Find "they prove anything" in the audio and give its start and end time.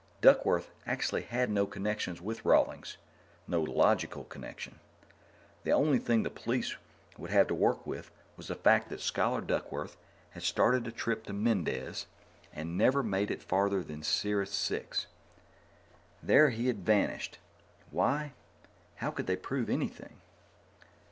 19.27-20.19